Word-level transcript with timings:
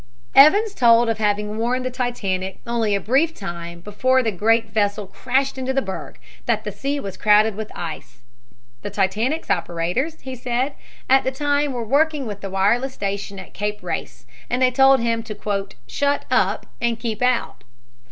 Evans 0.33 0.73
told 0.73 1.09
of 1.09 1.19
having 1.19 1.59
warned 1.59 1.85
the 1.85 1.91
Titanic 1.91 2.57
only 2.65 2.95
a 2.95 2.99
brief 2.99 3.35
time 3.35 3.81
before 3.81 4.23
the 4.23 4.31
great 4.31 4.67
vessel 4.71 5.05
crashed 5.05 5.59
into 5.59 5.73
the 5.73 5.79
berg 5.83 6.17
that 6.47 6.63
the 6.63 6.71
sea 6.71 6.99
was 6.99 7.15
crowded 7.17 7.53
with 7.53 7.71
ice. 7.75 8.23
The 8.81 8.89
Titanic's 8.89 9.51
operators, 9.51 10.21
he 10.21 10.33
said, 10.33 10.73
at 11.07 11.23
the 11.23 11.29
time 11.31 11.71
were 11.71 11.85
working 11.85 12.25
with 12.25 12.41
the 12.41 12.49
wireless 12.49 12.95
station 12.95 13.37
at 13.37 13.53
Cape 13.53 13.83
Race, 13.83 14.25
and 14.49 14.59
they 14.59 14.71
told 14.71 15.01
him 15.01 15.21
to 15.21 15.67
"shut 15.85 16.25
up" 16.31 16.65
and 16.81 16.99
keep 16.99 17.21
out. 17.21 17.63